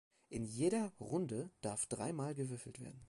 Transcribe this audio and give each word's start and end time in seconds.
In 0.29 0.45
jeder 0.45 0.91
"Runde" 0.99 1.51
darf 1.61 1.85
drei 1.85 2.11
Mal 2.11 2.33
gewürfelt 2.33 2.79
werden. 2.79 2.99